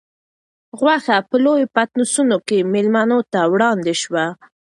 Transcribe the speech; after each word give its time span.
غوښه 0.79 1.17
په 1.29 1.35
لویو 1.43 1.71
پتنوسونو 1.75 2.37
کې 2.47 2.67
مېلمنو 2.73 3.19
ته 3.31 3.39
وړاندې 3.53 3.93
شوه. 4.01 4.25